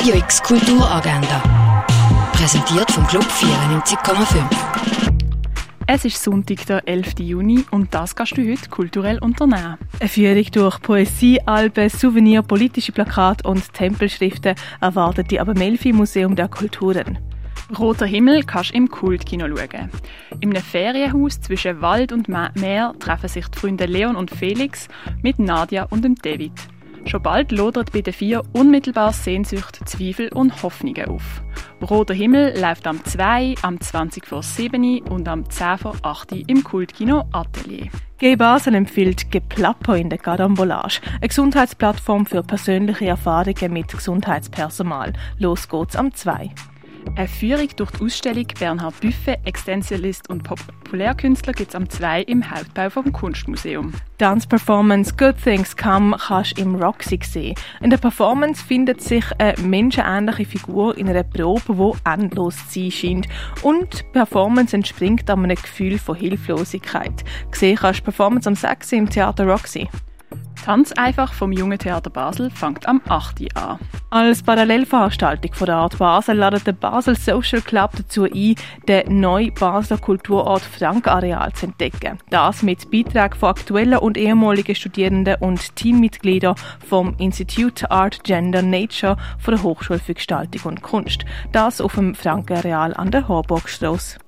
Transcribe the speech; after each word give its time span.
Radio 0.00 0.14
X 0.14 0.42
Kulturagenda. 0.42 1.42
Präsentiert 2.32 2.90
vom 2.90 3.06
Club 3.06 3.22
94,5. 3.22 4.42
Es 5.86 6.06
ist 6.06 6.22
Sonntag, 6.22 6.64
der 6.64 6.88
11. 6.88 7.18
Juni 7.18 7.66
und 7.70 7.92
das 7.92 8.16
kannst 8.16 8.38
du 8.38 8.50
heute 8.50 8.70
kulturell 8.70 9.18
unternehmen. 9.18 9.76
Eine 9.98 10.08
Führung 10.08 10.46
durch 10.52 10.80
Poesie, 10.80 11.42
Alben, 11.44 11.90
Souvenir, 11.90 12.40
politische 12.40 12.92
Plakate 12.92 13.46
und 13.46 13.74
Tempelschriften 13.74 14.54
erwartet 14.80 15.30
die 15.30 15.38
aber 15.38 15.52
Melfi 15.52 15.92
Museum 15.92 16.34
der 16.34 16.48
Kulturen. 16.48 17.18
Roter 17.78 18.06
Himmel 18.06 18.44
kannst 18.44 18.70
du 18.70 18.78
im 18.78 18.88
Kultkino 18.88 19.48
schauen. 19.48 19.90
In 20.40 20.48
einem 20.48 20.62
Ferienhaus 20.62 21.42
zwischen 21.42 21.82
Wald 21.82 22.12
und 22.12 22.26
Meer 22.26 22.94
treffen 23.00 23.28
sich 23.28 23.46
die 23.48 23.58
Freunde 23.58 23.84
Leon 23.84 24.16
und 24.16 24.30
Felix 24.30 24.88
mit 25.20 25.38
Nadia 25.38 25.86
und 25.90 26.06
dem 26.06 26.14
David. 26.14 26.52
Schon 27.04 27.22
bald 27.22 27.52
lodert 27.52 27.92
bei 27.92 28.02
den 28.02 28.12
vier 28.12 28.42
unmittelbar 28.52 29.12
Sehnsucht, 29.12 29.80
Zweifel 29.86 30.28
und 30.32 30.62
Hoffnungen 30.62 31.06
auf. 31.06 31.42
Roter 31.82 32.14
Himmel 32.14 32.58
läuft 32.60 32.86
am 32.86 33.04
2, 33.04 33.54
am 33.62 33.80
20 33.80 34.26
vor 34.26 34.42
7 34.42 35.00
und 35.08 35.26
am 35.26 35.48
10 35.48 35.78
vor 35.78 35.96
8 36.02 36.32
im 36.46 36.62
Kultkino 36.62 37.24
Atelier. 37.32 37.88
G 38.18 38.36
Basel 38.36 38.74
empfiehlt 38.74 39.30
Geplapper 39.30 39.96
in 39.96 40.10
der 40.10 40.18
Carambolage, 40.18 41.00
eine 41.16 41.28
Gesundheitsplattform 41.28 42.26
für 42.26 42.42
persönliche 42.42 43.06
Erfahrungen 43.06 43.72
mit 43.72 43.88
Gesundheitspersonal. 43.88 45.14
Los 45.38 45.68
geht's 45.68 45.96
am 45.96 46.12
2. 46.12 46.50
Eine 47.16 47.28
Führung 47.28 47.68
durch 47.76 47.90
die 47.90 48.04
Ausstellung 48.04 48.46
Bernhard 48.58 48.98
Büffe, 49.00 49.38
Extensionist 49.44 50.30
und 50.30 50.42
Populärkünstler 50.42 51.52
gibt 51.52 51.70
es 51.70 51.74
am 51.74 51.88
2 51.88 52.22
im 52.22 52.50
Hauptbau 52.50 52.88
vom 52.88 53.12
Kunstmuseum. 53.12 53.92
Dance 54.18 54.46
Performance 54.46 55.14
Good 55.16 55.36
Things 55.42 55.76
Come 55.76 56.16
kannst 56.16 56.56
du 56.56 56.62
im 56.62 56.76
Roxy 56.76 57.18
sehen. 57.22 57.54
In 57.80 57.90
der 57.90 57.98
Performance 57.98 58.64
findet 58.64 59.00
sich 59.00 59.24
eine 59.38 59.60
menschenähnliche 59.60 60.44
Figur 60.44 60.96
in 60.96 61.08
einer 61.08 61.24
Probe, 61.24 61.62
die 61.68 62.10
endlos 62.10 62.56
zu 62.68 62.80
sein 62.80 62.90
scheint. 62.90 63.28
Und 63.62 64.00
die 64.00 64.12
Performance 64.12 64.74
entspringt 64.74 65.28
einem 65.30 65.48
Gefühl 65.48 65.98
von 65.98 66.16
Hilflosigkeit. 66.16 67.24
Gesehen 67.50 67.76
kannst 67.76 68.00
du 68.00 68.04
Performance 68.04 68.48
am 68.48 68.54
6 68.54 68.92
im 68.92 69.10
Theater 69.10 69.46
Roxy. 69.46 69.88
Tanz 70.64 70.92
einfach 70.92 71.32
vom 71.32 71.52
Jungen 71.52 71.78
Theater 71.78 72.10
Basel 72.10 72.50
fängt 72.50 72.86
am 72.86 73.00
8. 73.08 73.56
an. 73.56 73.78
Als 74.10 74.42
Parallelveranstaltung 74.42 75.54
von 75.54 75.66
der 75.66 75.76
Art 75.76 75.98
Basel 75.98 76.36
ladet 76.36 76.66
der 76.66 76.72
Basel 76.72 77.16
Social 77.16 77.62
Club 77.62 77.92
dazu 77.96 78.24
ein, 78.24 78.54
den 78.88 79.20
neuen 79.20 79.54
Basler 79.54 79.98
Kulturort 79.98 80.62
Frank-Areal 80.62 81.52
zu 81.52 81.66
entdecken. 81.66 82.18
Das 82.30 82.62
mit 82.62 82.90
Beiträgen 82.90 83.38
von 83.38 83.50
aktuellen 83.50 83.98
und 83.98 84.18
ehemaligen 84.18 84.74
Studierenden 84.74 85.36
und 85.40 85.76
Teammitgliedern 85.76 86.56
vom 86.86 87.14
Institute 87.18 87.90
Art 87.90 88.24
Gender 88.24 88.62
Nature 88.62 89.16
von 89.38 89.54
der 89.54 89.62
Hochschule 89.62 89.98
für 89.98 90.14
Gestaltung 90.14 90.62
und 90.64 90.82
Kunst. 90.82 91.24
Das 91.52 91.80
auf 91.80 91.94
dem 91.94 92.14
Frank-Areal 92.14 92.94
an 92.94 93.10
der 93.10 93.28
Horburgstrasse. 93.28 94.18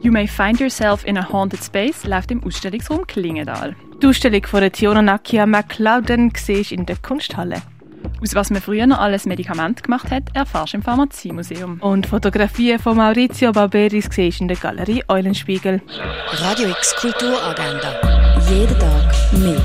You 0.00 0.12
May 0.12 0.28
Find 0.28 0.60
Yourself 0.60 1.04
in 1.04 1.18
a 1.18 1.28
Haunted 1.28 1.64
Space 1.64 2.04
läuft 2.04 2.30
im 2.30 2.44
Ausstellungsraum 2.44 3.06
Klingendal. 3.06 3.74
Die 4.00 4.06
Ausstellung 4.06 4.46
von 4.46 4.60
der 4.60 4.70
Tiona 4.70 5.02
Nakia 5.02 5.44
McLeod 5.44 6.06
siehst 6.36 6.70
in 6.70 6.86
der 6.86 6.94
Kunsthalle. 6.96 7.56
Aus 8.22 8.32
was 8.34 8.50
man 8.50 8.62
früher 8.62 8.86
noch 8.86 9.00
alles 9.00 9.26
Medikament 9.26 9.82
gemacht 9.82 10.10
hat, 10.10 10.22
erfährst 10.34 10.72
du 10.72 10.76
im 10.76 10.84
Pharmaziemuseum. 10.84 11.80
Und 11.80 12.06
Fotografien 12.06 12.78
von 12.78 12.96
Maurizio 12.96 13.50
Barberis 13.50 14.08
siehst 14.10 14.40
in 14.40 14.48
der 14.48 14.56
Galerie 14.56 15.02
Eulenspiegel. 15.08 15.82
Radio 16.30 16.70
X 16.70 16.94
Kulturagenda. 16.96 17.92
Jeden 18.48 18.78
Tag 18.78 19.12
mehr. 19.32 19.60